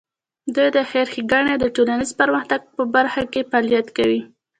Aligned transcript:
دوی 0.55 0.69
د 0.75 0.77
خیر 0.89 1.07
ښېګڼې 1.13 1.51
او 1.55 1.61
د 1.61 1.65
ټولنیز 1.75 2.11
پرمختګ 2.19 2.61
په 2.75 2.83
برخه 2.95 3.21
کې 3.31 3.47
فعالیت 3.49 3.87
کوي. 3.97 4.21